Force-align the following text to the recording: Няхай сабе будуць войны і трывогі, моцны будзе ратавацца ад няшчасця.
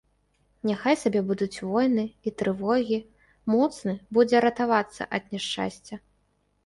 Няхай 0.67 0.95
сабе 1.01 1.21
будуць 1.31 1.61
войны 1.73 2.05
і 2.31 2.33
трывогі, 2.43 2.99
моцны 3.57 3.93
будзе 4.19 4.37
ратавацца 4.47 5.03
ад 5.19 5.23
няшчасця. 5.35 5.95